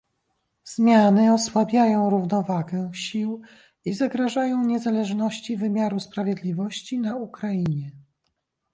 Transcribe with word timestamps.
Zmiany 0.63 1.33
osłabiają 1.33 2.09
równowagę 2.09 2.91
sił 2.93 3.41
i 3.85 3.93
zagrażają 3.93 4.65
niezależności 4.65 5.57
wymiaru 5.57 5.99
sprawiedliwości 5.99 6.99
na 6.99 7.15
Ukrainie 7.15 7.91